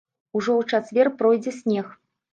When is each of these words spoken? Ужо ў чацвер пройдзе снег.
Ужо 0.37 0.51
ў 0.61 0.77
чацвер 0.77 1.11
пройдзе 1.23 1.55
снег. 1.63 1.93